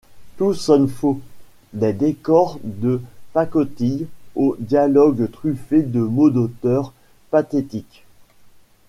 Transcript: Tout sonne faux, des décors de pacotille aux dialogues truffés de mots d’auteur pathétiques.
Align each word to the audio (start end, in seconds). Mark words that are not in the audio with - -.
Tout 0.37 0.55
sonne 0.55 0.87
faux, 0.87 1.21
des 1.73 1.93
décors 1.93 2.57
de 2.63 3.03
pacotille 3.33 4.07
aux 4.33 4.55
dialogues 4.57 5.29
truffés 5.29 5.83
de 5.83 5.99
mots 5.99 6.31
d’auteur 6.31 6.91
pathétiques. 7.29 8.03